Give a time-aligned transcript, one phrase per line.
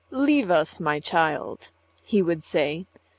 [0.09, 1.69] "Leave us, my child,"
[2.01, 2.87] he would say.